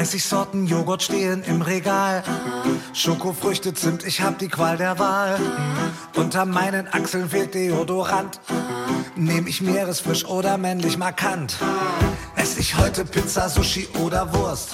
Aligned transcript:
30 0.00 0.24
Sorten 0.24 0.66
Joghurt 0.66 1.02
stehen 1.02 1.42
im 1.42 1.60
Regal. 1.60 2.22
Schokofrüchte, 2.94 3.74
Zimt, 3.74 4.02
ich 4.06 4.22
hab 4.22 4.38
die 4.38 4.48
Qual 4.48 4.78
der 4.78 4.98
Wahl. 4.98 5.38
Unter 6.16 6.46
meinen 6.46 6.88
Achseln 6.88 7.28
fehlt 7.28 7.54
Deodorant. 7.54 8.40
Nehm 9.14 9.46
ich 9.46 9.60
Meeresfisch 9.60 10.24
oder 10.24 10.56
männlich 10.56 10.96
markant? 10.96 11.58
Ess 12.40 12.56
ich 12.56 12.74
heute 12.78 13.04
Pizza, 13.04 13.50
Sushi 13.50 13.86
oder 14.02 14.32
Wurst? 14.32 14.70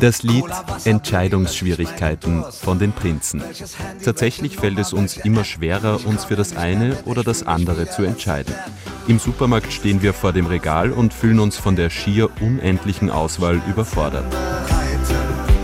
Das 0.00 0.22
Lied 0.22 0.44
Entscheidungsschwierigkeiten 0.84 2.44
von 2.52 2.78
den 2.78 2.92
Prinzen. 2.92 3.42
Tatsächlich 4.04 4.56
fällt 4.56 4.78
es 4.78 4.92
uns 4.92 5.16
immer 5.16 5.42
schwerer, 5.42 6.06
uns 6.06 6.26
für 6.26 6.36
das 6.36 6.56
eine 6.56 6.96
oder 7.06 7.24
das 7.24 7.44
andere 7.44 7.90
zu 7.90 8.04
entscheiden. 8.04 8.54
Im 9.08 9.18
Supermarkt 9.18 9.72
stehen 9.72 10.00
wir 10.00 10.14
vor 10.14 10.32
dem 10.32 10.46
Regal 10.46 10.92
und 10.92 11.12
fühlen 11.12 11.40
uns 11.40 11.56
von 11.56 11.74
der 11.74 11.90
schier 11.90 12.30
unendlichen 12.40 13.10
Auswahl 13.10 13.60
überfordert. 13.68 14.32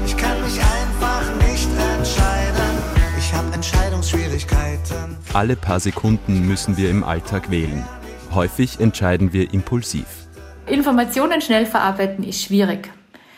Ich 0.06 0.16
kann 0.16 0.42
mich 0.42 0.58
einfach 0.58 1.46
nicht 1.46 1.68
entscheiden. 1.96 2.82
Ich 3.16 3.32
habe 3.32 3.54
Entscheidungsschwierigkeiten. 3.54 5.16
Alle 5.32 5.54
paar 5.54 5.78
Sekunden 5.78 6.48
müssen 6.48 6.76
wir 6.76 6.90
im 6.90 7.04
Alltag 7.04 7.48
wählen. 7.48 7.84
Häufig 8.32 8.80
entscheiden 8.80 9.32
wir 9.32 9.54
impulsiv. 9.54 10.23
Informationen 10.66 11.42
schnell 11.42 11.66
verarbeiten 11.66 12.24
ist 12.24 12.42
schwierig. 12.42 12.90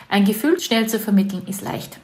Ein 0.08 0.24
Gefühl 0.24 0.60
schnell 0.60 0.88
zu 0.88 1.00
vermitteln 1.00 1.42
ist 1.48 1.62
leicht. 1.62 1.98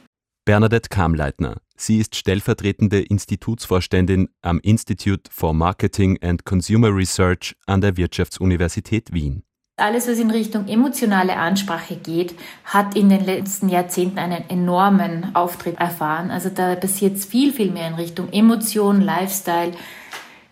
Bernadette 0.45 0.89
Kamleitner. 0.89 1.55
Sie 1.77 1.97
ist 1.97 2.15
stellvertretende 2.17 3.01
Institutsvorständin 3.01 4.27
am 4.41 4.59
Institute 4.59 5.31
for 5.31 5.53
Marketing 5.53 6.19
and 6.21 6.43
Consumer 6.43 6.93
Research 6.93 7.55
an 7.65 7.79
der 7.79 7.95
Wirtschaftsuniversität 7.95 9.13
Wien. 9.13 9.43
Alles, 9.77 10.07
was 10.07 10.19
in 10.19 10.29
Richtung 10.29 10.67
emotionale 10.67 11.37
Ansprache 11.37 11.95
geht, 11.95 12.35
hat 12.65 12.95
in 12.95 13.07
den 13.07 13.25
letzten 13.25 13.69
Jahrzehnten 13.69 14.19
einen 14.19 14.49
enormen 14.49 15.33
Auftritt 15.35 15.79
erfahren. 15.79 16.29
Also 16.31 16.49
da 16.49 16.75
passiert 16.75 17.17
viel, 17.17 17.53
viel 17.53 17.71
mehr 17.71 17.87
in 17.87 17.95
Richtung 17.95 18.31
Emotion, 18.31 19.01
Lifestyle. 19.01 19.71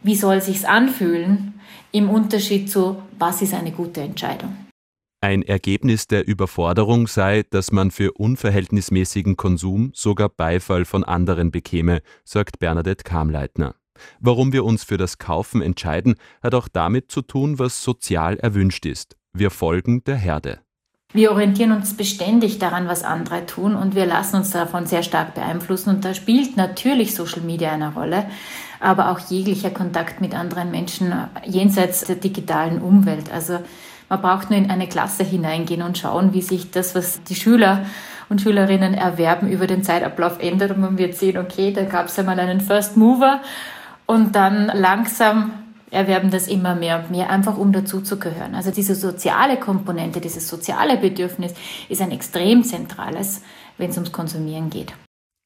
Wie 0.02 0.16
soll 0.16 0.42
sich's 0.42 0.64
anfühlen? 0.64 1.59
Im 1.92 2.09
Unterschied 2.09 2.72
zu, 2.72 3.02
was 3.19 3.42
ist 3.42 3.53
eine 3.53 3.72
gute 3.72 4.02
Entscheidung? 4.02 4.55
Ein 5.23 5.44
Ergebnis 5.44 6.08
der 6.08 6.27
Überforderung 6.27 7.05
sei, 7.05 7.44
dass 7.47 7.72
man 7.72 7.91
für 7.91 8.14
unverhältnismäßigen 8.14 9.38
Konsum 9.38 9.91
sogar 9.94 10.30
Beifall 10.30 10.83
von 10.83 11.03
anderen 11.03 11.52
bekäme, 11.52 12.02
sagt 12.23 12.58
Bernadette 12.58 13.03
Kamleitner. 13.03 13.75
Warum 14.19 14.52
wir 14.52 14.66
uns 14.66 14.83
für 14.83 14.97
das 14.97 15.19
Kaufen 15.19 15.61
entscheiden, 15.61 16.16
hat 16.42 16.55
auch 16.55 16.67
damit 16.67 17.11
zu 17.11 17.22
tun, 17.22 17.59
was 17.59 17.83
sozial 17.83 18.38
erwünscht 18.38 18.88
ist. 18.88 19.16
Wir 19.31 19.52
folgen 19.52 20.03
der 20.05 20.16
Herde. 20.16 20.61
Wir 21.14 21.31
orientieren 21.31 21.73
uns 21.73 21.95
beständig 21.95 22.58
daran, 22.58 22.88
was 22.88 23.03
andere 23.03 23.45
tun 23.45 23.75
und 23.75 23.94
wir 23.94 24.08
lassen 24.08 24.38
uns 24.38 24.49
davon 24.49 24.88
sehr 24.88 25.03
stark 25.03 25.36
beeinflussen 25.36 25.89
und 25.89 26.03
da 26.03 26.16
spielt 26.16 26.58
natürlich 26.58 27.14
Social 27.14 27.42
Media 27.42 27.72
eine 27.72 27.94
Rolle, 27.94 28.25
aber 28.80 29.11
auch 29.11 29.19
jeglicher 29.19 29.69
Kontakt 29.69 30.19
mit 30.19 30.33
anderen 30.33 30.72
Menschen 30.72 31.14
jenseits 31.45 32.05
der 32.05 32.16
digitalen 32.16 32.81
Umwelt. 32.81 33.31
Also 33.31 33.59
man 34.12 34.22
braucht 34.22 34.50
nur 34.50 34.59
in 34.59 34.70
eine 34.70 34.90
Klasse 34.90 35.23
hineingehen 35.23 35.81
und 35.81 35.98
schauen, 35.98 36.34
wie 36.34 36.42
sich 36.42 36.70
das, 36.70 36.95
was 36.95 37.23
die 37.23 37.36
Schüler 37.36 37.86
und 38.28 38.42
Schülerinnen 38.42 38.94
erwerben, 38.94 39.50
über 39.50 39.67
den 39.67 39.84
Zeitablauf 39.84 40.38
ändert. 40.42 40.72
Und 40.72 40.81
man 40.81 40.98
wird 40.98 41.16
sehen, 41.16 41.38
okay, 41.38 41.72
da 41.72 41.86
gab 41.86 42.08
es 42.08 42.20
einmal 42.20 42.38
einen 42.38 42.59
First 42.59 42.98
Mover 42.98 43.42
und 44.08 44.36
dann 44.36 44.66
langsam 44.67 45.54
erwerben 45.92 46.30
das 46.30 46.50
immer 46.50 46.76
mehr 46.76 47.00
und 47.00 47.12
mehr, 47.12 47.30
einfach 47.30 47.58
um 47.58 47.72
dazuzugehören. 47.72 48.54
Also 48.54 48.72
diese 48.72 48.95
soziale 48.95 49.58
Komponente, 49.58 50.20
dieses 50.20 50.45
soziale 50.45 50.98
Bedürfnis 50.98 51.54
ist 51.88 52.02
ein 52.02 52.12
extrem 52.12 52.66
zentrales, 52.66 53.42
wenn 53.78 53.92
es 53.92 53.95
ums 53.95 54.12
Konsumieren 54.12 54.70
geht. 54.70 54.94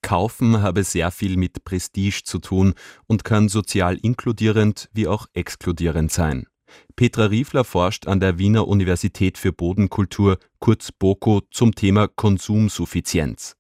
Kaufen 0.02 0.64
habe 0.64 0.84
sehr 0.84 1.12
viel 1.12 1.38
mit 1.38 1.66
Prestige 1.66 2.24
zu 2.24 2.40
tun 2.40 2.74
und 3.06 3.24
kann 3.24 3.48
sozial 3.48 3.96
inkludierend 4.02 4.90
wie 4.92 5.08
auch 5.08 5.28
exkludierend 5.36 6.12
sein. 6.12 6.48
Petra 6.96 7.25
Riefler 7.25 7.63
forscht 7.63 8.08
an 8.08 8.19
der 8.19 8.38
Wiener 8.38 8.68
Universität 8.68 9.38
für 9.38 9.52
Bodenkultur, 9.52 10.38
kurz 10.59 10.91
BOKO, 10.91 11.41
zum 11.52 11.75
Thema 11.75 12.08
Konsumsuffizienz. 12.08 13.56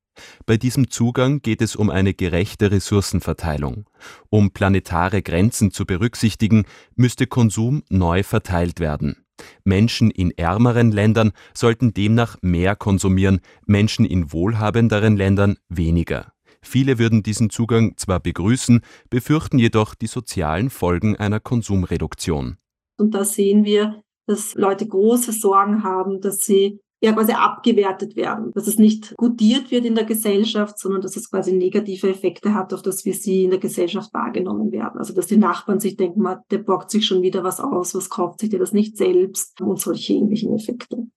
Bei 0.45 0.57
diesem 0.57 0.89
Zugang 0.89 1.41
geht 1.41 1.61
es 1.61 1.75
um 1.75 1.89
eine 1.89 2.13
gerechte 2.13 2.71
Ressourcenverteilung. 2.71 3.89
Um 4.29 4.51
planetare 4.51 5.21
Grenzen 5.21 5.71
zu 5.71 5.85
berücksichtigen, 5.85 6.65
müsste 6.95 7.27
Konsum 7.27 7.83
neu 7.89 8.23
verteilt 8.23 8.79
werden. 8.79 9.25
Menschen 9.65 10.11
in 10.11 10.31
ärmeren 10.31 10.91
Ländern 10.91 11.31
sollten 11.53 11.93
demnach 11.93 12.37
mehr 12.41 12.75
konsumieren, 12.75 13.41
Menschen 13.65 14.05
in 14.05 14.31
wohlhabenderen 14.31 15.17
Ländern 15.17 15.57
weniger. 15.67 16.31
Viele 16.61 16.97
würden 16.97 17.21
diesen 17.21 17.49
Zugang 17.49 17.95
zwar 17.97 18.19
begrüßen, 18.19 18.81
befürchten 19.09 19.59
jedoch 19.59 19.93
die 19.93 20.07
sozialen 20.07 20.69
Folgen 20.69 21.15
einer 21.15 21.39
Konsumreduktion. 21.39 22.57
Und 22.97 23.13
da 23.13 23.25
sehen 23.25 23.65
wir, 23.65 24.01
dass 24.27 24.55
Leute 24.55 24.87
große 24.87 25.31
Sorgen 25.31 25.83
haben, 25.83 26.21
dass 26.21 26.39
sie 26.39 26.79
ja 27.01 27.13
quasi 27.13 27.33
abgewertet 27.33 28.15
werden, 28.15 28.51
dass 28.53 28.67
es 28.67 28.79
nicht 28.79 29.15
gutiert 29.17 29.69
wird 29.69 29.85
in 29.85 29.95
der 29.95 30.05
Gesellschaft, 30.05 30.79
sondern 30.79 31.01
dass 31.01 31.15
es 31.15 31.29
quasi 31.29 31.53
negative 31.53 32.09
Effekte 32.09 32.53
hat, 32.53 32.73
auf 32.73 32.81
das, 32.81 33.05
wie 33.05 33.13
sie 33.13 33.43
in 33.43 33.51
der 33.51 33.59
Gesellschaft 33.59 34.13
wahrgenommen 34.13 34.71
werden. 34.71 34.97
Also 34.97 35.13
dass 35.13 35.27
die 35.27 35.37
Nachbarn 35.37 35.79
sich 35.79 35.97
denken, 35.97 36.25
der 36.49 36.57
borgt 36.59 36.89
sich 36.89 37.05
schon 37.05 37.21
wieder 37.21 37.43
was 37.43 37.59
aus, 37.59 37.93
was 37.93 38.09
kauft 38.09 38.39
sich 38.39 38.49
der 38.49 38.59
das 38.59 38.71
nicht 38.71 38.97
selbst 38.97 39.61
und 39.61 39.79
solche 39.79 40.13
ähnlichen 40.13 40.53
Effekte. 40.55 41.07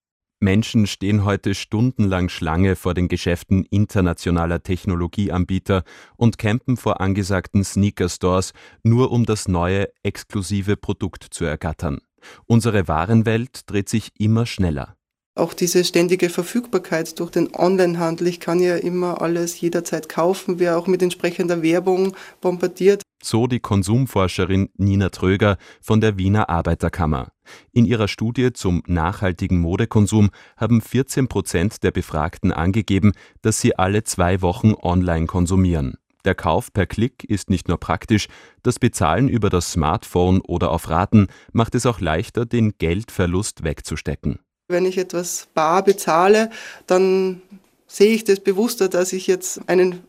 Menschen 0.40 0.86
stehen 0.86 1.24
heute 1.24 1.54
stundenlang 1.54 2.28
Schlange 2.28 2.76
vor 2.76 2.94
den 2.94 3.08
Geschäften 3.08 3.64
internationaler 3.64 4.62
Technologieanbieter 4.62 5.82
und 6.16 6.38
campen 6.38 6.76
vor 6.76 7.00
angesagten 7.00 7.64
Sneaker-Stores, 7.64 8.52
nur 8.82 9.10
um 9.10 9.26
das 9.26 9.48
neue, 9.48 9.88
exklusive 10.02 10.76
Produkt 10.76 11.26
zu 11.30 11.44
ergattern. 11.44 11.98
Unsere 12.46 12.86
Warenwelt 12.88 13.62
dreht 13.70 13.88
sich 13.88 14.10
immer 14.18 14.46
schneller. 14.46 14.96
Auch 15.34 15.54
diese 15.54 15.84
ständige 15.84 16.30
Verfügbarkeit 16.30 17.18
durch 17.20 17.30
den 17.30 17.54
Onlinehandel. 17.54 18.26
Ich 18.26 18.40
kann 18.40 18.58
ja 18.58 18.76
immer 18.76 19.22
alles 19.22 19.60
jederzeit 19.60 20.08
kaufen, 20.08 20.58
wer 20.58 20.76
auch 20.76 20.88
mit 20.88 21.00
entsprechender 21.00 21.62
Werbung 21.62 22.16
bombardiert. 22.40 23.02
So 23.22 23.46
die 23.46 23.60
Konsumforscherin 23.60 24.68
Nina 24.76 25.08
Tröger 25.08 25.58
von 25.80 26.00
der 26.00 26.18
Wiener 26.18 26.48
Arbeiterkammer. 26.48 27.32
In 27.72 27.84
ihrer 27.84 28.08
Studie 28.08 28.52
zum 28.52 28.82
nachhaltigen 28.86 29.58
Modekonsum 29.58 30.30
haben 30.56 30.80
14 30.80 31.28
Prozent 31.28 31.82
der 31.82 31.90
Befragten 31.90 32.52
angegeben, 32.52 33.12
dass 33.42 33.60
sie 33.60 33.76
alle 33.76 34.04
zwei 34.04 34.40
Wochen 34.42 34.74
online 34.74 35.26
konsumieren. 35.26 35.96
Der 36.24 36.34
Kauf 36.34 36.72
per 36.72 36.86
Klick 36.86 37.24
ist 37.24 37.48
nicht 37.48 37.68
nur 37.68 37.78
praktisch, 37.78 38.28
das 38.62 38.78
Bezahlen 38.78 39.28
über 39.28 39.50
das 39.50 39.72
Smartphone 39.72 40.40
oder 40.40 40.70
auf 40.70 40.88
Raten 40.88 41.28
macht 41.52 41.74
es 41.74 41.86
auch 41.86 42.00
leichter, 42.00 42.44
den 42.44 42.74
Geldverlust 42.78 43.64
wegzustecken. 43.64 44.38
Wenn 44.68 44.84
ich 44.84 44.98
etwas 44.98 45.48
bar 45.54 45.82
bezahle, 45.82 46.50
dann 46.86 47.40
sehe 47.86 48.14
ich 48.14 48.24
das 48.24 48.40
bewusster, 48.40 48.88
dass 48.88 49.12
ich 49.12 49.26
jetzt 49.26 49.68
einen 49.68 50.00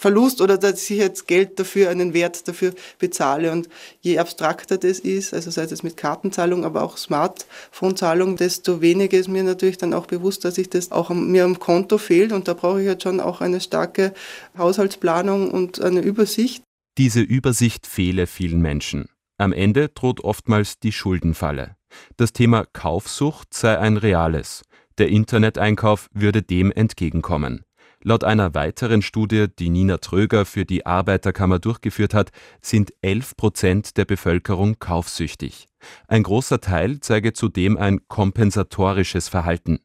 Verlust 0.00 0.40
oder 0.40 0.56
dass 0.56 0.88
ich 0.88 0.96
jetzt 0.96 1.28
Geld 1.28 1.58
dafür, 1.58 1.90
einen 1.90 2.14
Wert 2.14 2.48
dafür 2.48 2.72
bezahle. 2.98 3.52
Und 3.52 3.68
je 4.00 4.18
abstrakter 4.18 4.78
das 4.78 4.98
ist, 4.98 5.34
also 5.34 5.50
sei 5.50 5.64
es 5.64 5.82
mit 5.82 5.98
Kartenzahlung, 5.98 6.64
aber 6.64 6.82
auch 6.82 6.96
Smartphone-Zahlung, 6.96 8.36
desto 8.36 8.80
weniger 8.80 9.18
ist 9.18 9.28
mir 9.28 9.42
natürlich 9.42 9.76
dann 9.76 9.92
auch 9.92 10.06
bewusst, 10.06 10.46
dass 10.46 10.56
ich 10.56 10.70
das 10.70 10.90
auch 10.90 11.10
mir 11.10 11.44
am 11.44 11.58
Konto 11.58 11.98
fehlt. 11.98 12.32
Und 12.32 12.48
da 12.48 12.54
brauche 12.54 12.80
ich 12.80 12.86
jetzt 12.86 13.02
schon 13.02 13.20
auch 13.20 13.42
eine 13.42 13.60
starke 13.60 14.14
Haushaltsplanung 14.56 15.50
und 15.50 15.82
eine 15.82 16.00
Übersicht. 16.00 16.62
Diese 16.96 17.20
Übersicht 17.20 17.86
fehle 17.86 18.26
vielen 18.26 18.62
Menschen. 18.62 19.06
Am 19.36 19.52
Ende 19.52 19.90
droht 19.90 20.24
oftmals 20.24 20.78
die 20.78 20.92
Schuldenfalle. 20.92 21.76
Das 22.16 22.32
Thema 22.32 22.64
Kaufsucht 22.72 23.52
sei 23.52 23.78
ein 23.78 23.98
reales. 23.98 24.62
Der 24.96 25.08
Interneteinkauf 25.08 26.08
würde 26.14 26.40
dem 26.40 26.72
entgegenkommen. 26.72 27.64
Laut 28.02 28.24
einer 28.24 28.54
weiteren 28.54 29.02
Studie, 29.02 29.46
die 29.58 29.68
Nina 29.68 29.98
Tröger 29.98 30.46
für 30.46 30.64
die 30.64 30.86
Arbeiterkammer 30.86 31.58
durchgeführt 31.58 32.14
hat, 32.14 32.30
sind 32.62 32.94
11 33.02 33.36
Prozent 33.36 33.96
der 33.98 34.06
Bevölkerung 34.06 34.78
kaufsüchtig. 34.78 35.66
Ein 36.08 36.22
großer 36.22 36.62
Teil 36.62 37.00
zeige 37.00 37.34
zudem 37.34 37.76
ein 37.76 38.08
kompensatorisches 38.08 39.28
Verhalten. 39.28 39.80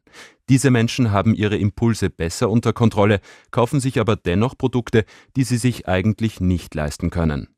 Diese 0.48 0.70
Menschen 0.70 1.10
haben 1.10 1.34
ihre 1.34 1.58
Impulse 1.58 2.08
besser 2.08 2.48
unter 2.48 2.72
Kontrolle, 2.72 3.20
kaufen 3.50 3.80
sich 3.80 4.00
aber 4.00 4.16
dennoch 4.16 4.56
Produkte, 4.56 5.04
die 5.36 5.44
sie 5.44 5.58
sich 5.58 5.86
eigentlich 5.86 6.40
nicht 6.40 6.74
leisten 6.74 7.10
können. 7.10 7.48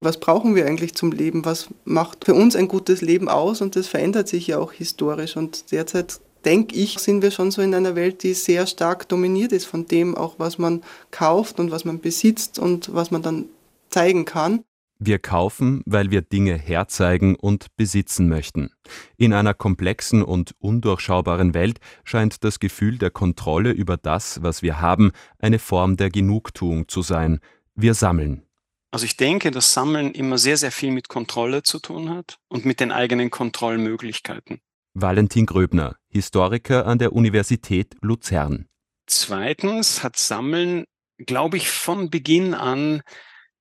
Was 0.00 0.18
brauchen 0.18 0.54
wir 0.54 0.66
eigentlich 0.66 0.94
zum 0.94 1.12
Leben? 1.12 1.44
Was 1.44 1.68
macht 1.84 2.24
für 2.24 2.34
uns 2.34 2.56
ein 2.56 2.68
gutes 2.68 3.02
Leben 3.02 3.28
aus? 3.28 3.60
Und 3.60 3.76
das 3.76 3.88
verändert 3.88 4.28
sich 4.28 4.46
ja 4.46 4.58
auch 4.58 4.72
historisch. 4.72 5.36
Und 5.36 5.72
derzeit 5.72 6.20
denke 6.48 6.74
ich, 6.76 6.98
sind 6.98 7.20
wir 7.20 7.30
schon 7.30 7.50
so 7.50 7.60
in 7.60 7.74
einer 7.74 7.94
Welt, 7.94 8.22
die 8.22 8.32
sehr 8.32 8.66
stark 8.66 9.06
dominiert 9.06 9.52
ist 9.52 9.66
von 9.66 9.86
dem 9.86 10.14
auch, 10.14 10.36
was 10.38 10.56
man 10.56 10.82
kauft 11.10 11.60
und 11.60 11.70
was 11.70 11.84
man 11.84 12.00
besitzt 12.00 12.58
und 12.58 12.94
was 12.94 13.10
man 13.10 13.20
dann 13.20 13.44
zeigen 13.90 14.24
kann. 14.24 14.64
Wir 14.98 15.18
kaufen, 15.18 15.82
weil 15.84 16.10
wir 16.10 16.22
Dinge 16.22 16.56
herzeigen 16.56 17.36
und 17.36 17.66
besitzen 17.76 18.30
möchten. 18.30 18.70
In 19.18 19.34
einer 19.34 19.52
komplexen 19.52 20.22
und 20.22 20.54
undurchschaubaren 20.58 21.52
Welt 21.52 21.80
scheint 22.02 22.42
das 22.42 22.60
Gefühl 22.60 22.96
der 22.96 23.10
Kontrolle 23.10 23.70
über 23.70 23.98
das, 23.98 24.42
was 24.42 24.62
wir 24.62 24.80
haben, 24.80 25.12
eine 25.38 25.58
Form 25.58 25.98
der 25.98 26.08
Genugtuung 26.08 26.88
zu 26.88 27.02
sein. 27.02 27.40
Wir 27.74 27.92
sammeln. 27.92 28.42
Also 28.90 29.04
ich 29.04 29.18
denke, 29.18 29.50
dass 29.50 29.74
Sammeln 29.74 30.12
immer 30.12 30.38
sehr, 30.38 30.56
sehr 30.56 30.72
viel 30.72 30.92
mit 30.92 31.08
Kontrolle 31.08 31.62
zu 31.62 31.78
tun 31.78 32.08
hat 32.08 32.38
und 32.48 32.64
mit 32.64 32.80
den 32.80 32.90
eigenen 32.90 33.28
Kontrollmöglichkeiten. 33.28 34.60
Valentin 34.94 35.46
Gröbner, 35.46 35.97
Historiker 36.10 36.86
an 36.86 36.98
der 36.98 37.12
Universität 37.12 37.96
Luzern. 38.00 38.66
Zweitens 39.06 40.02
hat 40.02 40.16
Sammeln, 40.16 40.84
glaube 41.18 41.56
ich, 41.56 41.70
von 41.70 42.10
Beginn 42.10 42.54
an 42.54 43.02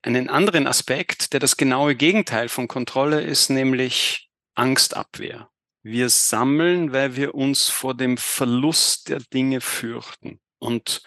einen 0.01 0.29
anderen 0.29 0.67
Aspekt, 0.67 1.33
der 1.33 1.39
das 1.39 1.57
genaue 1.57 1.95
Gegenteil 1.95 2.49
von 2.49 2.67
Kontrolle 2.67 3.21
ist, 3.21 3.49
nämlich 3.49 4.29
Angstabwehr. 4.55 5.49
Wir 5.83 6.09
sammeln, 6.09 6.91
weil 6.91 7.15
wir 7.15 7.35
uns 7.35 7.69
vor 7.69 7.95
dem 7.95 8.17
Verlust 8.17 9.09
der 9.09 9.19
Dinge 9.19 9.61
fürchten. 9.61 10.39
Und 10.59 11.03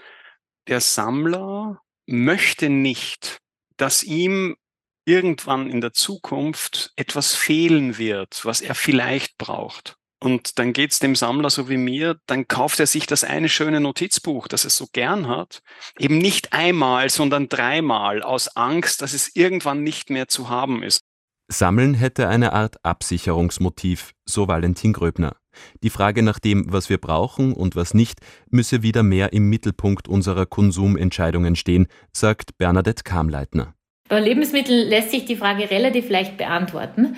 der 0.69 0.81
Sammler 0.81 1.81
möchte 2.07 2.71
nicht, 2.71 3.41
dass 3.77 4.03
ihm 4.03 4.57
irgendwann 5.05 5.71
in 5.71 5.81
der 5.81 5.93
Zukunft 5.93 6.93
etwas 6.97 7.35
fehlen 7.35 7.99
wird, 7.99 8.45
was 8.45 8.61
er 8.61 8.75
vielleicht 8.75 9.37
braucht. 9.39 9.97
Und 10.23 10.59
dann 10.59 10.75
geht's 10.75 10.99
dem 10.99 11.17
Sammler 11.17 11.49
so 11.49 11.71
wie 11.71 11.79
mir, 11.79 12.19
dann 12.27 12.47
kauft 12.47 12.79
er 12.79 12.87
sich 12.87 13.07
das 13.07 13.25
eine 13.25 13.49
schöne 13.49 13.81
Notizbuch, 13.81 14.49
das 14.49 14.65
er 14.65 14.71
so 14.71 14.87
gern 14.93 15.29
hat, 15.29 15.63
eben 15.99 16.19
nicht 16.19 16.53
einmal, 16.53 17.09
sondern 17.09 17.49
dreimal 17.49 18.23
aus 18.23 18.55
Angst, 18.55 19.01
dass 19.01 19.15
es 19.15 19.35
irgendwann 19.35 19.83
nicht 19.83 20.11
mehr 20.11 20.29
zu 20.29 20.51
haben 20.51 20.83
ist. 20.83 21.01
Sammeln 21.49 21.95
hätte 21.95 22.29
eine 22.29 22.53
Art 22.53 22.77
Absicherungsmotiv, 22.85 24.13
so 24.25 24.47
Valentin 24.47 24.93
Gröbner. 24.93 25.37
Die 25.83 25.91
Frage 25.91 26.23
nach 26.23 26.39
dem, 26.39 26.73
was 26.73 26.91
wir 26.91 26.99
brauchen 26.99 27.55
und 27.55 27.75
was 27.75 27.95
nicht, 27.95 28.21
müsse 28.51 28.83
wieder 28.83 29.03
mehr 29.03 29.33
im 29.33 29.49
Mittelpunkt 29.49 30.07
unserer 30.07 30.47
Konsumentscheidungen 30.47 31.57
stehen, 31.57 31.89
sagt 32.13 32.57
Bernadette 32.59 33.03
Kamleitner. 33.03 33.75
Bei 34.09 34.21
Lebensmitteln 34.21 34.89
lässt 34.89 35.11
sich 35.11 35.25
die 35.25 35.37
Frage 35.37 35.71
relativ 35.71 36.09
leicht 36.09 36.37
beantworten 36.37 37.17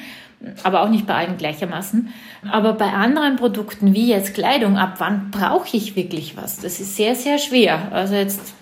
aber 0.62 0.82
auch 0.82 0.88
nicht 0.88 1.06
bei 1.06 1.14
allen 1.14 1.36
gleichermaßen. 1.36 2.08
Aber 2.50 2.72
bei 2.74 2.92
anderen 2.92 3.36
Produkten 3.36 3.94
wie 3.94 4.08
jetzt 4.08 4.34
Kleidung, 4.34 4.76
ab 4.76 4.94
wann 4.98 5.30
brauche 5.30 5.76
ich 5.76 5.96
wirklich 5.96 6.36
was? 6.36 6.58
Das 6.58 6.80
ist 6.80 6.96
sehr, 6.96 7.14
sehr 7.14 7.38
schwer. 7.38 7.92
Also 7.92 8.14
jetzt 8.14 8.54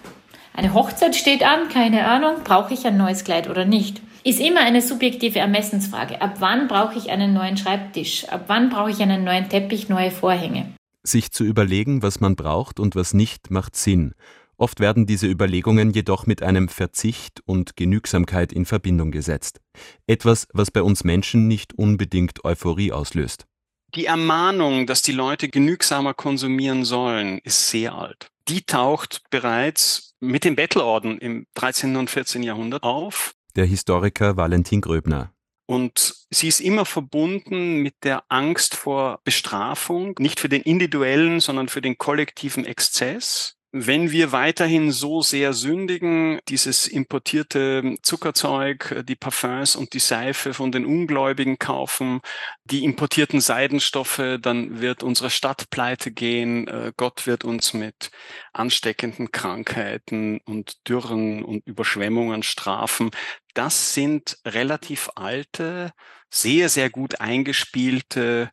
eine 0.55 0.75
Hochzeit 0.75 1.17
steht 1.17 1.43
an, 1.45 1.69
keine 1.69 2.07
Ahnung, 2.07 2.43
brauche 2.45 2.75
ich 2.75 2.87
ein 2.87 2.97
neues 2.97 3.25
Kleid 3.25 3.49
oder 3.49 3.65
nicht? 3.65 4.03
Ist 4.23 4.41
immer 4.41 4.61
eine 4.61 4.83
subjektive 4.83 5.39
Ermessensfrage. 5.39 6.21
Ab 6.21 6.37
wann 6.41 6.69
brauche 6.69 6.99
ich 6.99 7.11
einen 7.11 7.33
neuen 7.33 7.57
Schreibtisch? 7.57 8.29
Ab 8.29 8.45
wann 8.49 8.69
brauche 8.69 8.91
ich 8.91 9.01
einen 9.01 9.25
neuen 9.25 9.49
Teppich, 9.49 9.89
neue 9.89 10.11
Vorhänge? 10.11 10.67
Sich 11.03 11.33
zu 11.33 11.45
überlegen, 11.45 12.03
was 12.03 12.21
man 12.21 12.37
braucht 12.37 12.79
und 12.79 12.95
was 12.95 13.15
nicht, 13.15 13.51
macht 13.51 13.77
Sinn. 13.77 14.13
Oft 14.61 14.79
werden 14.79 15.07
diese 15.07 15.27
Überlegungen 15.27 15.91
jedoch 15.91 16.27
mit 16.27 16.43
einem 16.43 16.69
Verzicht 16.69 17.41
und 17.47 17.77
Genügsamkeit 17.77 18.53
in 18.53 18.67
Verbindung 18.67 19.11
gesetzt. 19.11 19.59
Etwas, 20.07 20.47
was 20.53 20.71
bei 20.71 20.83
uns 20.83 21.03
Menschen 21.03 21.49
nicht 21.49 21.73
unbedingt 21.73 22.45
Euphorie 22.45 22.93
auslöst. 22.93 23.47
Die 23.95 24.05
Ermahnung, 24.05 24.87
dass 24.87 25.01
die 25.01 25.13
Leute 25.13 25.49
genügsamer 25.49 26.13
konsumieren 26.13 26.85
sollen, 26.85 27.39
ist 27.39 27.71
sehr 27.71 27.95
alt. 27.95 28.31
Die 28.49 28.61
taucht 28.61 29.23
bereits 29.31 30.15
mit 30.21 30.45
dem 30.45 30.57
Bettelorden 30.57 31.17
im 31.17 31.47
13. 31.55 31.97
und 31.97 32.11
14. 32.11 32.43
Jahrhundert 32.43 32.83
auf. 32.83 33.33
Der 33.57 33.65
Historiker 33.65 34.37
Valentin 34.37 34.83
Gröbner. 34.83 35.33
Und 35.65 36.27
sie 36.29 36.49
ist 36.49 36.61
immer 36.61 36.85
verbunden 36.85 37.77
mit 37.77 37.95
der 38.03 38.25
Angst 38.29 38.75
vor 38.75 39.21
Bestrafung, 39.25 40.17
nicht 40.19 40.39
für 40.39 40.51
den 40.51 40.61
individuellen, 40.61 41.41
sondern 41.41 41.69
für 41.69 41.81
den 41.81 41.97
kollektiven 41.97 42.67
Exzess 42.67 43.57
wenn 43.73 44.11
wir 44.11 44.33
weiterhin 44.33 44.91
so 44.91 45.23
sehr 45.23 45.53
sündigen, 45.53 46.41
dieses 46.49 46.89
importierte 46.89 47.97
Zuckerzeug, 48.03 48.91
äh, 48.91 49.05
die 49.05 49.15
Parfums 49.15 49.77
und 49.77 49.93
die 49.95 50.01
Seife 50.01 50.55
von 50.55 50.73
den 50.73 50.85
Ungläubigen 50.85 51.59
kaufen, 51.59 52.21
die 52.65 52.85
importierten 52.85 53.41
Seidenstoffe, 53.41 54.39
dann 54.41 54.81
wird 54.81 55.03
unsere 55.03 55.31
Stadt 55.31 55.71
pleite 55.71 56.11
gehen, 56.11 56.67
äh, 56.67 56.93
Gott 56.97 57.27
wird 57.27 57.45
uns 57.45 57.73
mit 57.73 58.11
ansteckenden 58.53 59.31
Krankheiten 59.31 60.41
und 60.47 60.89
Dürren 60.89 61.45
und 61.45 61.65
Überschwemmungen 61.67 62.43
strafen. 62.43 63.11
Das 63.55 63.95
sind 63.95 64.39
relativ 64.45 65.11
alte, 65.15 65.93
sehr, 66.29 66.69
sehr 66.69 66.91
gut 66.91 67.21
eingespielte 67.21 68.51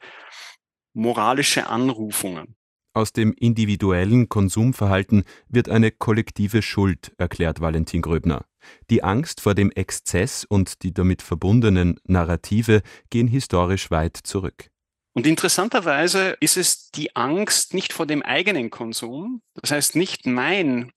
moralische 0.93 1.67
Anrufungen. 1.67 2.56
Aus 2.97 3.13
dem 3.13 3.31
individuellen 3.33 4.27
Konsumverhalten 4.27 5.23
wird 5.47 5.69
eine 5.69 5.91
kollektive 5.91 6.63
Schuld, 6.63 7.11
erklärt 7.19 7.61
Valentin 7.61 8.01
Gröbner. 8.01 8.45
Die 8.89 9.03
Angst 9.03 9.39
vor 9.39 9.53
dem 9.53 9.69
Exzess 9.69 10.45
und 10.45 10.81
die 10.81 10.95
damit 10.95 11.21
verbundenen 11.21 11.99
Narrative 12.05 12.81
gehen 13.11 13.27
historisch 13.27 13.91
weit 13.91 14.17
zurück. 14.17 14.71
Und 15.13 15.27
interessanterweise 15.27 16.37
ist 16.39 16.57
es 16.57 16.89
die 16.89 17.15
Angst 17.15 17.75
nicht 17.75 17.93
vor 17.93 18.07
dem 18.07 18.23
eigenen 18.23 18.71
Konsum, 18.71 19.43
das 19.53 19.69
heißt 19.69 19.95
nicht 19.95 20.25
mein 20.25 20.91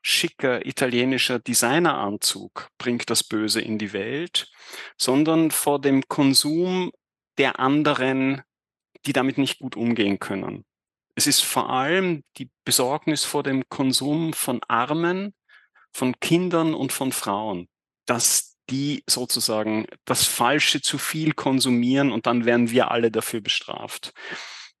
schicker 0.00 0.64
italienischer 0.64 1.38
Designeranzug 1.38 2.70
bringt 2.78 3.10
das 3.10 3.22
Böse 3.22 3.60
in 3.60 3.76
die 3.76 3.92
Welt, 3.92 4.50
sondern 4.96 5.50
vor 5.50 5.82
dem 5.82 6.08
Konsum 6.08 6.92
der 7.36 7.60
anderen, 7.60 8.40
die 9.04 9.12
damit 9.12 9.36
nicht 9.36 9.58
gut 9.58 9.76
umgehen 9.76 10.18
können. 10.18 10.64
Es 11.14 11.26
ist 11.26 11.40
vor 11.40 11.70
allem 11.70 12.22
die 12.38 12.50
Besorgnis 12.64 13.24
vor 13.24 13.42
dem 13.42 13.68
Konsum 13.68 14.32
von 14.32 14.60
Armen, 14.68 15.34
von 15.92 16.18
Kindern 16.20 16.74
und 16.74 16.92
von 16.92 17.12
Frauen, 17.12 17.68
dass 18.06 18.56
die 18.70 19.02
sozusagen 19.06 19.86
das 20.04 20.24
Falsche 20.24 20.80
zu 20.80 20.96
viel 20.96 21.32
konsumieren 21.32 22.12
und 22.12 22.26
dann 22.26 22.46
werden 22.46 22.70
wir 22.70 22.90
alle 22.90 23.10
dafür 23.10 23.40
bestraft. 23.40 24.12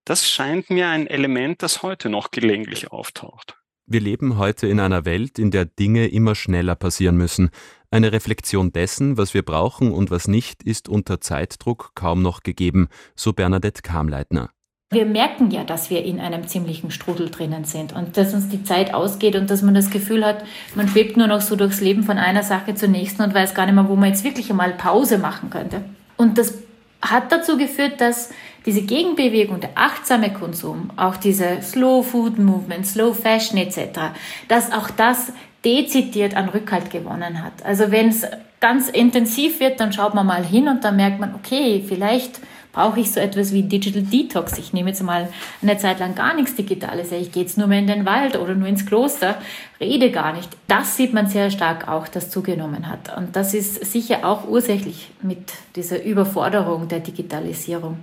Das 0.04 0.28
scheint 0.28 0.70
mir 0.70 0.88
ein 0.88 1.06
Element, 1.06 1.62
das 1.62 1.82
heute 1.82 2.08
noch 2.08 2.30
gelegentlich 2.30 2.90
auftaucht. 2.90 3.58
Wir 3.84 4.00
leben 4.00 4.38
heute 4.38 4.68
in 4.68 4.80
einer 4.80 5.04
Welt, 5.04 5.38
in 5.38 5.50
der 5.50 5.66
Dinge 5.66 6.06
immer 6.06 6.34
schneller 6.34 6.76
passieren 6.76 7.16
müssen. 7.16 7.50
Eine 7.90 8.12
Reflexion 8.12 8.72
dessen, 8.72 9.18
was 9.18 9.34
wir 9.34 9.42
brauchen 9.42 9.92
und 9.92 10.10
was 10.10 10.28
nicht, 10.28 10.62
ist 10.62 10.88
unter 10.88 11.20
Zeitdruck 11.20 11.90
kaum 11.94 12.22
noch 12.22 12.42
gegeben, 12.42 12.88
so 13.14 13.32
Bernadette 13.32 13.82
Kamleitner. 13.82 14.50
Wir 14.92 15.06
merken 15.06 15.50
ja, 15.50 15.64
dass 15.64 15.88
wir 15.88 16.04
in 16.04 16.20
einem 16.20 16.46
ziemlichen 16.46 16.90
Strudel 16.90 17.30
drinnen 17.30 17.64
sind 17.64 17.94
und 17.94 18.18
dass 18.18 18.34
uns 18.34 18.50
die 18.50 18.62
Zeit 18.62 18.92
ausgeht 18.92 19.36
und 19.36 19.50
dass 19.50 19.62
man 19.62 19.74
das 19.74 19.88
Gefühl 19.88 20.22
hat, 20.22 20.44
man 20.74 20.86
schwebt 20.86 21.16
nur 21.16 21.28
noch 21.28 21.40
so 21.40 21.56
durchs 21.56 21.80
Leben 21.80 22.02
von 22.02 22.18
einer 22.18 22.42
Sache 22.42 22.74
zur 22.74 22.90
nächsten 22.90 23.22
und 23.22 23.32
weiß 23.32 23.54
gar 23.54 23.64
nicht 23.64 23.74
mehr, 23.74 23.88
wo 23.88 23.96
man 23.96 24.10
jetzt 24.10 24.22
wirklich 24.22 24.50
einmal 24.50 24.72
Pause 24.72 25.16
machen 25.16 25.48
könnte. 25.48 25.82
Und 26.18 26.36
das 26.36 26.58
hat 27.00 27.32
dazu 27.32 27.56
geführt, 27.56 28.02
dass 28.02 28.30
diese 28.66 28.82
Gegenbewegung, 28.82 29.60
der 29.60 29.70
achtsame 29.76 30.30
Konsum, 30.30 30.90
auch 30.96 31.16
diese 31.16 31.62
Slow 31.62 32.02
Food 32.02 32.38
Movement, 32.38 32.86
Slow 32.86 33.14
Fashion 33.14 33.56
etc., 33.58 34.12
dass 34.48 34.72
auch 34.72 34.90
das 34.90 35.32
dezidiert 35.64 36.36
an 36.36 36.50
Rückhalt 36.50 36.90
gewonnen 36.90 37.42
hat. 37.42 37.64
Also 37.64 37.90
wenn 37.90 38.10
es 38.10 38.26
ganz 38.60 38.90
intensiv 38.90 39.58
wird, 39.58 39.80
dann 39.80 39.92
schaut 39.92 40.14
man 40.14 40.26
mal 40.26 40.44
hin 40.44 40.68
und 40.68 40.84
dann 40.84 40.96
merkt 40.96 41.18
man, 41.18 41.34
okay, 41.34 41.82
vielleicht 41.86 42.40
brauche 42.72 43.00
ich 43.00 43.12
so 43.12 43.20
etwas 43.20 43.52
wie 43.52 43.62
Digital 43.62 44.02
Detox. 44.02 44.58
Ich 44.58 44.72
nehme 44.72 44.90
jetzt 44.90 45.02
mal 45.02 45.28
eine 45.60 45.78
Zeit 45.78 46.00
lang 46.00 46.14
gar 46.14 46.34
nichts 46.34 46.54
Digitales. 46.54 47.12
Ich 47.12 47.30
gehe 47.30 47.42
jetzt 47.42 47.58
nur 47.58 47.66
mehr 47.66 47.78
in 47.78 47.86
den 47.86 48.06
Wald 48.06 48.36
oder 48.36 48.54
nur 48.54 48.68
ins 48.68 48.86
Kloster, 48.86 49.36
rede 49.80 50.10
gar 50.10 50.32
nicht. 50.32 50.48
Das 50.68 50.96
sieht 50.96 51.12
man 51.12 51.28
sehr 51.28 51.50
stark 51.50 51.88
auch, 51.88 52.08
das 52.08 52.30
zugenommen 52.30 52.88
hat. 52.88 53.16
Und 53.16 53.36
das 53.36 53.54
ist 53.54 53.84
sicher 53.84 54.26
auch 54.26 54.48
ursächlich 54.48 55.10
mit 55.22 55.52
dieser 55.76 56.02
Überforderung 56.02 56.88
der 56.88 57.00
Digitalisierung 57.00 57.98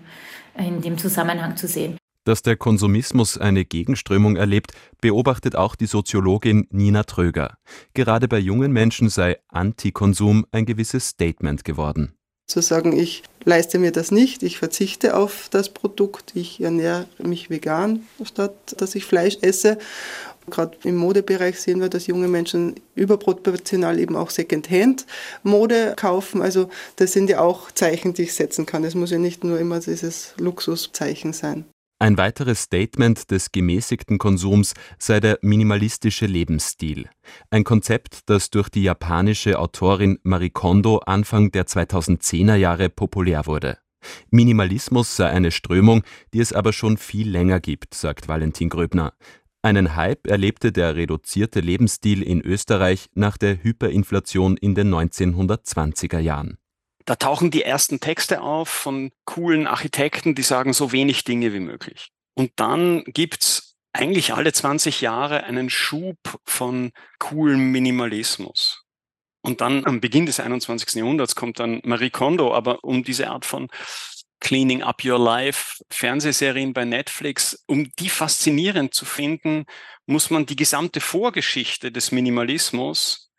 in 0.58 0.82
dem 0.82 0.98
Zusammenhang 0.98 1.58
zu 1.58 1.68
sehen. 1.68 1.98
Dass 2.26 2.44
der 2.44 2.58
Konsumismus 2.58 3.38
eine 3.38 3.66
Gegenströmung 3.66 4.36
erlebt, 4.36 4.74
beobachtet 5.02 5.56
auch 5.56 5.76
die 5.76 5.88
Soziologin 5.88 6.68
Nina 6.70 7.04
Tröger. 7.04 7.56
Gerade 7.94 8.28
bei 8.28 8.38
jungen 8.38 8.72
Menschen 8.72 9.10
sei 9.10 9.38
Antikonsum 9.48 10.46
ein 10.52 10.66
gewisses 10.66 11.08
Statement 11.08 11.64
geworden 11.64 12.19
zu 12.50 12.62
sagen, 12.62 12.98
ich 12.98 13.24
leiste 13.46 13.80
mir 13.80 13.92
das 13.92 14.12
nicht, 14.12 14.44
ich 14.44 14.58
verzichte 14.58 15.16
auf 15.16 15.48
das 15.52 15.70
Produkt, 15.70 16.32
ich 16.36 16.60
ernähre 16.60 17.08
mich 17.20 17.50
vegan, 17.50 18.08
statt 18.26 18.54
dass 18.78 18.96
ich 18.96 19.06
Fleisch 19.06 19.38
esse. 19.42 19.78
Gerade 20.50 20.76
im 20.84 20.96
Modebereich 20.96 21.60
sehen 21.60 21.80
wir, 21.80 21.90
dass 21.90 22.08
junge 22.08 22.28
Menschen 22.28 22.76
überproportional 22.96 24.00
eben 24.00 24.16
auch 24.16 24.32
Secondhand-Mode 24.32 25.94
kaufen. 25.96 26.42
Also 26.42 26.70
das 26.96 27.14
sind 27.14 27.30
ja 27.30 27.40
auch 27.40 27.70
Zeichen, 27.72 28.16
die 28.16 28.24
ich 28.24 28.34
setzen 28.34 28.66
kann. 28.66 28.84
Es 28.84 28.96
muss 28.96 29.12
ja 29.12 29.20
nicht 29.20 29.44
nur 29.44 29.60
immer 29.60 29.80
dieses 29.80 30.34
Luxuszeichen 30.38 31.34
sein. 31.34 31.66
Ein 32.02 32.18
weiteres 32.18 32.62
Statement 32.62 33.30
des 33.30 33.52
gemäßigten 33.52 34.20
Konsums 34.20 34.74
sei 34.98 35.20
der 35.20 35.38
minimalistische 35.42 36.28
Lebensstil, 36.28 37.10
ein 37.50 37.66
Konzept, 37.66 38.30
das 38.30 38.50
durch 38.50 38.70
die 38.70 38.84
japanische 38.84 39.60
Autorin 39.60 40.18
Marie 40.24 40.50
Kondo 40.50 41.00
Anfang 41.00 41.52
der 41.52 41.68
2010er 41.68 42.56
Jahre 42.56 42.90
populär 42.90 43.46
wurde. 43.48 43.80
Minimalismus 44.30 45.18
sei 45.18 45.30
eine 45.30 45.52
Strömung, 45.52 46.04
die 46.34 46.40
es 46.40 46.54
aber 46.54 46.72
schon 46.72 46.96
viel 46.96 47.30
länger 47.30 47.60
gibt, 47.60 47.94
sagt 47.94 48.30
Valentin 48.30 48.70
Gröbner. 48.70 49.14
Einen 49.62 49.98
Hype 49.98 50.26
erlebte 50.26 50.72
der 50.72 50.96
reduzierte 50.96 51.60
Lebensstil 51.60 52.24
in 52.24 52.40
Österreich 52.40 53.10
nach 53.14 53.38
der 53.38 53.62
Hyperinflation 53.62 54.56
in 54.56 54.74
den 54.74 54.90
1920er 54.94 56.20
Jahren. 56.20 56.60
Da 57.10 57.16
tauchen 57.16 57.50
die 57.50 57.64
ersten 57.64 58.00
Texte 58.00 58.44
auf 58.44 58.70
von 58.70 59.12
coolen 59.26 59.66
Architekten, 59.66 60.36
die 60.36 60.44
sagen 60.44 60.74
so 60.74 60.92
wenig 60.92 61.24
Dinge 61.24 61.52
wie 61.54 61.60
möglich. 61.60 62.12
Und 62.36 62.52
dann 62.58 63.04
gibt's 63.04 63.78
eigentlich 63.94 64.36
alle 64.36 64.54
20 64.54 65.02
Jahre 65.02 65.44
einen 65.44 65.72
Schub 65.72 66.20
von 66.46 66.92
coolem 67.18 67.72
Minimalismus. 67.72 68.84
Und 69.42 69.60
dann 69.60 69.88
am 69.88 70.02
Beginn 70.02 70.28
des 70.28 70.40
21. 70.40 71.00
Jahrhunderts 71.00 71.34
kommt 71.34 71.60
dann 71.60 71.82
Marie 71.84 72.12
Kondo, 72.12 72.54
aber 72.54 72.84
um 72.84 73.04
diese 73.04 73.32
Art 73.32 73.44
von 73.44 73.70
Cleaning 74.40 74.84
Up 74.84 75.04
Your 75.04 75.18
Life 75.18 75.84
Fernsehserien 75.90 76.74
bei 76.74 76.86
Netflix, 76.86 77.64
um 77.66 77.90
die 77.98 78.10
faszinierend 78.10 78.94
zu 78.94 79.06
finden, 79.06 79.66
muss 80.06 80.30
man 80.30 80.46
die 80.46 80.56
gesamte 80.56 81.02
Vorgeschichte 81.02 81.92
des 81.92 82.12
Minimalismus 82.12 83.32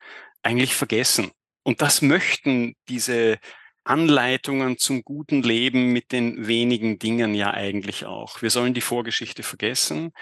eigentlich 0.43 0.75
vergessen. 0.75 1.31
Und 1.63 1.83
das 1.83 2.03
möchten 2.03 2.75
diese 2.89 3.39
Anleitungen 3.91 4.79
zum 4.79 5.03
guten 5.03 5.43
Leben 5.43 5.93
mit 5.93 6.13
den 6.13 6.47
wenigen 6.47 7.01
Dingen 7.01 7.35
ja 7.35 7.53
eigentlich 7.53 8.07
auch. 8.07 8.41
Wir 8.41 8.51
sollen 8.51 8.73
die 8.73 8.81
Vorgeschichte 8.81 9.43
vergessen, 9.43 10.13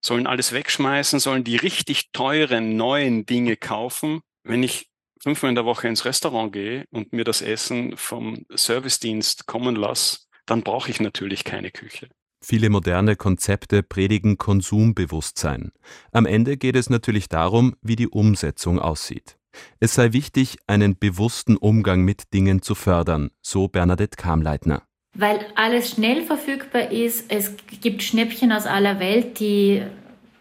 sollen 0.00 0.26
alles 0.26 0.52
wegschmeißen, 0.52 1.20
sollen 1.20 1.44
die 1.44 1.56
richtig 1.56 2.12
teuren 2.12 2.76
neuen 2.76 3.26
Dinge 3.26 3.58
kaufen. 3.58 4.22
Wenn 4.42 4.62
ich 4.62 4.88
fünfmal 5.22 5.50
in 5.50 5.54
der 5.54 5.66
Woche 5.66 5.86
ins 5.86 6.06
Restaurant 6.06 6.54
gehe 6.54 6.86
und 6.90 7.12
mir 7.12 7.24
das 7.24 7.42
Essen 7.42 7.94
vom 7.98 8.46
Servicedienst 8.48 9.44
kommen 9.44 9.76
lasse, 9.76 10.20
dann 10.46 10.62
brauche 10.62 10.90
ich 10.90 10.98
natürlich 10.98 11.44
keine 11.44 11.70
Küche. 11.70 12.08
Viele 12.42 12.70
moderne 12.70 13.16
Konzepte 13.16 13.82
predigen 13.82 14.38
Konsumbewusstsein. 14.38 15.72
Am 16.10 16.24
Ende 16.24 16.56
geht 16.56 16.74
es 16.74 16.88
natürlich 16.88 17.28
darum, 17.28 17.76
wie 17.82 17.96
die 17.96 18.08
Umsetzung 18.08 18.78
aussieht. 18.78 19.36
Es 19.78 19.94
sei 19.94 20.12
wichtig, 20.12 20.58
einen 20.66 20.96
bewussten 20.98 21.56
Umgang 21.56 22.02
mit 22.02 22.32
Dingen 22.32 22.62
zu 22.62 22.74
fördern, 22.74 23.30
so 23.42 23.68
Bernadette 23.68 24.16
Kamleitner. 24.16 24.82
Weil 25.14 25.40
alles 25.56 25.90
schnell 25.90 26.22
verfügbar 26.22 26.92
ist, 26.92 27.30
es 27.32 27.54
gibt 27.80 28.02
Schnäppchen 28.02 28.52
aus 28.52 28.66
aller 28.66 29.00
Welt, 29.00 29.40
die 29.40 29.82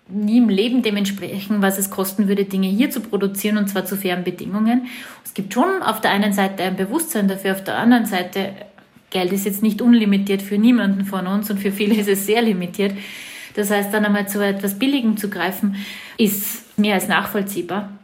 nie 0.07 0.37
im 0.37 0.49
Leben 0.49 0.81
dementsprechend, 0.81 1.61
was 1.61 1.77
es 1.77 1.89
kosten 1.89 2.27
würde, 2.27 2.45
Dinge 2.45 2.67
hier 2.67 2.89
zu 2.89 3.01
produzieren 3.01 3.57
und 3.57 3.67
zwar 3.67 3.85
zu 3.85 3.95
fairen 3.95 4.23
Bedingungen. 4.23 4.87
Es 5.23 5.33
gibt 5.33 5.53
schon 5.53 5.81
auf 5.83 6.01
der 6.01 6.11
einen 6.11 6.33
Seite 6.33 6.63
ein 6.63 6.75
Bewusstsein 6.75 7.27
dafür, 7.27 7.53
auf 7.53 7.63
der 7.63 7.77
anderen 7.77 8.05
Seite, 8.05 8.53
Geld 9.11 9.31
ist 9.33 9.45
jetzt 9.45 9.63
nicht 9.63 9.81
unlimitiert 9.81 10.41
für 10.41 10.57
niemanden 10.57 11.05
von 11.05 11.25
uns 11.25 11.49
und 11.49 11.59
für 11.59 11.71
viele 11.71 11.95
ist 11.99 12.09
es 12.09 12.25
sehr 12.25 12.41
limitiert. 12.41 12.93
Das 13.55 13.71
heißt, 13.71 13.93
dann 13.93 14.05
einmal 14.05 14.27
zu 14.27 14.43
etwas 14.43 14.77
Billigem 14.77 15.17
zu 15.17 15.29
greifen, 15.29 15.75
ist 16.17 16.77
mehr 16.77 16.95
als 16.95 17.07
nachvollziehbar. 17.07 17.98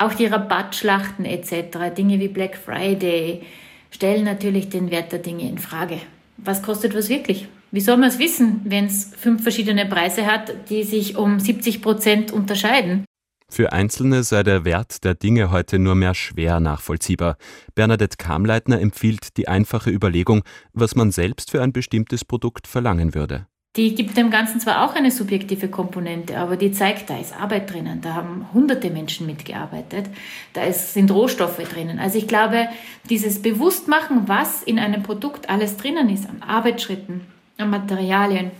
Auch 0.00 0.14
die 0.14 0.24
Rabattschlachten 0.24 1.26
etc., 1.26 1.94
Dinge 1.94 2.18
wie 2.20 2.28
Black 2.28 2.56
Friday, 2.56 3.42
stellen 3.90 4.24
natürlich 4.24 4.70
den 4.70 4.90
Wert 4.90 5.12
der 5.12 5.18
Dinge 5.18 5.46
in 5.46 5.58
Frage. 5.58 5.98
Was 6.38 6.62
kostet 6.62 6.94
was 6.94 7.10
wirklich? 7.10 7.48
Wie 7.70 7.82
soll 7.82 7.98
man 7.98 8.08
es 8.08 8.18
wissen, 8.18 8.62
wenn 8.64 8.86
es 8.86 9.12
fünf 9.14 9.42
verschiedene 9.42 9.84
Preise 9.84 10.24
hat, 10.24 10.70
die 10.70 10.84
sich 10.84 11.18
um 11.18 11.38
70 11.38 11.82
Prozent 11.82 12.32
unterscheiden? 12.32 13.04
Für 13.50 13.74
Einzelne 13.74 14.22
sei 14.22 14.42
der 14.42 14.64
Wert 14.64 15.04
der 15.04 15.14
Dinge 15.14 15.50
heute 15.50 15.78
nur 15.78 15.96
mehr 15.96 16.14
schwer 16.14 16.60
nachvollziehbar. 16.60 17.36
Bernadette 17.74 18.16
Kamleitner 18.16 18.80
empfiehlt 18.80 19.36
die 19.36 19.48
einfache 19.48 19.90
Überlegung, 19.90 20.44
was 20.72 20.94
man 20.94 21.10
selbst 21.10 21.50
für 21.50 21.60
ein 21.60 21.74
bestimmtes 21.74 22.24
Produkt 22.24 22.66
verlangen 22.66 23.14
würde. 23.14 23.49
Die 23.76 23.94
gibt 23.94 24.16
dem 24.16 24.30
Ganzen 24.30 24.58
zwar 24.58 24.84
auch 24.84 24.96
eine 24.96 25.12
subjektive 25.12 25.68
Komponente, 25.68 26.36
aber 26.38 26.56
die 26.56 26.72
zeigt, 26.72 27.08
da 27.08 27.20
ist 27.20 27.38
Arbeit 27.38 27.72
drinnen, 27.72 28.00
da 28.00 28.14
haben 28.14 28.46
hunderte 28.52 28.90
Menschen 28.90 29.26
mitgearbeitet, 29.26 30.06
da 30.54 30.64
ist, 30.64 30.92
sind 30.92 31.12
Rohstoffe 31.12 31.58
drinnen. 31.58 32.00
Also 32.00 32.18
ich 32.18 32.26
glaube, 32.26 32.68
dieses 33.08 33.42
Bewusstmachen, 33.42 34.26
was 34.26 34.64
in 34.64 34.80
einem 34.80 35.04
Produkt 35.04 35.48
alles 35.48 35.76
drinnen 35.76 36.10
ist, 36.10 36.28
an 36.28 36.42
Arbeitsschritten, 36.42 37.20
an 37.58 37.70
Materialien, 37.70 38.50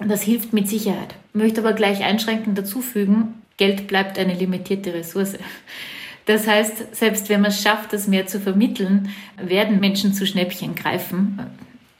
das 0.00 0.22
hilft 0.22 0.52
mit 0.52 0.68
Sicherheit. 0.68 1.14
Ich 1.32 1.40
möchte 1.40 1.60
aber 1.60 1.72
gleich 1.72 2.02
einschränkend 2.02 2.58
dazufügen, 2.58 3.42
Geld 3.56 3.86
bleibt 3.86 4.18
eine 4.18 4.34
limitierte 4.34 4.92
Ressource. 4.92 5.34
Das 6.26 6.48
heißt, 6.48 6.96
selbst 6.96 7.28
wenn 7.28 7.42
man 7.42 7.50
es 7.50 7.62
schafft, 7.62 7.92
das 7.92 8.08
mehr 8.08 8.26
zu 8.26 8.40
vermitteln, 8.40 9.10
werden 9.36 9.78
Menschen 9.78 10.12
zu 10.12 10.26
Schnäppchen 10.26 10.74
greifen, 10.74 11.38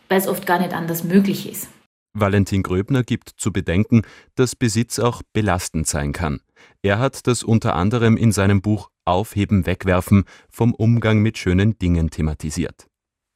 weil 0.08 0.18
es 0.18 0.26
oft 0.26 0.46
gar 0.46 0.58
nicht 0.58 0.72
anders 0.72 1.04
möglich 1.04 1.48
ist. 1.48 1.68
Valentin 2.12 2.62
Gröbner 2.62 3.02
gibt 3.02 3.30
zu 3.36 3.52
bedenken, 3.52 4.02
dass 4.34 4.56
Besitz 4.56 4.98
auch 4.98 5.22
belastend 5.32 5.86
sein 5.86 6.12
kann. 6.12 6.40
Er 6.82 6.98
hat 6.98 7.26
das 7.26 7.42
unter 7.42 7.76
anderem 7.76 8.16
in 8.16 8.32
seinem 8.32 8.62
Buch 8.62 8.90
Aufheben, 9.04 9.66
Wegwerfen 9.66 10.24
vom 10.50 10.74
Umgang 10.74 11.20
mit 11.20 11.38
schönen 11.38 11.78
Dingen 11.78 12.10
thematisiert. 12.10 12.86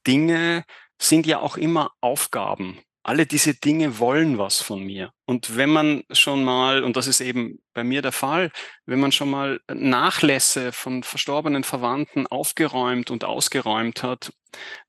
Dinge 0.07 0.63
sind 1.01 1.25
ja 1.25 1.39
auch 1.39 1.57
immer 1.57 1.91
Aufgaben 2.01 2.77
alle 3.05 3.27
diese 3.27 3.53
Dinge 3.53 3.99
wollen 3.99 4.39
was 4.39 4.61
von 4.63 4.83
mir. 4.83 5.11
Und 5.25 5.55
wenn 5.55 5.69
man 5.69 6.03
schon 6.11 6.43
mal, 6.43 6.83
und 6.83 6.97
das 6.97 7.05
ist 7.05 7.21
eben 7.21 7.59
bei 7.73 7.83
mir 7.83 8.01
der 8.01 8.11
Fall, 8.11 8.51
wenn 8.87 8.99
man 8.99 9.11
schon 9.11 9.29
mal 9.29 9.59
Nachlässe 9.71 10.71
von 10.71 11.03
verstorbenen 11.03 11.63
Verwandten 11.63 12.25
aufgeräumt 12.25 13.11
und 13.11 13.23
ausgeräumt 13.23 14.01
hat, 14.01 14.33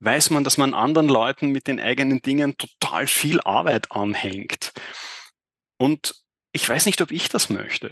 weiß 0.00 0.30
man, 0.30 0.44
dass 0.44 0.58
man 0.58 0.74
anderen 0.74 1.08
Leuten 1.08 1.50
mit 1.50 1.66
den 1.66 1.80
eigenen 1.80 2.20
Dingen 2.20 2.56
total 2.56 3.06
viel 3.06 3.40
Arbeit 3.40 3.92
anhängt. 3.92 4.72
Und 5.78 6.14
ich 6.52 6.68
weiß 6.68 6.86
nicht, 6.86 7.00
ob 7.00 7.10
ich 7.10 7.28
das 7.28 7.50
möchte. 7.50 7.90